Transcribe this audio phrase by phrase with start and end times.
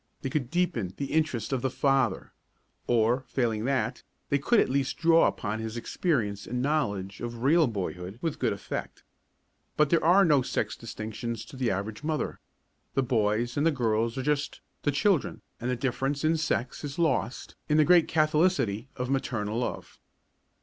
[0.23, 2.33] They could deepen the interest of the father
[2.87, 7.43] or, failing that, they could at the least draw upon his experience and knowledge of
[7.43, 9.03] real boyhood with good effect.
[9.77, 12.39] But there are no sex distinctions to the average mother.
[12.95, 16.97] The boys and the girls are just "the children" and the difference of sex is
[16.97, 19.99] lost in the great catholicity of maternal love.